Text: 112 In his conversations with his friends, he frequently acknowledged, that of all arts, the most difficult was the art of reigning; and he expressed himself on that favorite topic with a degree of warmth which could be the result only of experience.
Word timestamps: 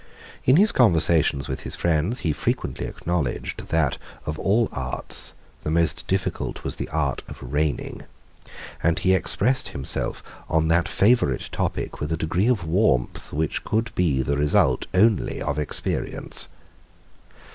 112 0.45 0.47
In 0.49 0.55
his 0.59 0.71
conversations 0.71 1.47
with 1.47 1.59
his 1.59 1.75
friends, 1.75 2.21
he 2.21 2.33
frequently 2.33 2.87
acknowledged, 2.87 3.67
that 3.67 3.99
of 4.25 4.39
all 4.39 4.67
arts, 4.71 5.35
the 5.61 5.69
most 5.69 6.07
difficult 6.07 6.63
was 6.63 6.77
the 6.77 6.89
art 6.89 7.21
of 7.27 7.43
reigning; 7.53 8.05
and 8.81 8.97
he 8.97 9.13
expressed 9.13 9.67
himself 9.67 10.23
on 10.49 10.69
that 10.69 10.87
favorite 10.87 11.49
topic 11.51 11.99
with 11.99 12.11
a 12.11 12.17
degree 12.17 12.47
of 12.47 12.63
warmth 12.65 13.31
which 13.31 13.63
could 13.63 13.93
be 13.93 14.23
the 14.23 14.37
result 14.37 14.87
only 14.95 15.39
of 15.39 15.59
experience. 15.59 16.47